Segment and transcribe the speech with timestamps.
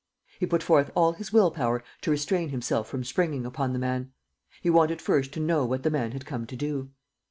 [0.39, 4.11] He put forth all his will power to restrain himself from springing upon the man.
[4.59, 6.89] He wanted first to know what the man had come to do.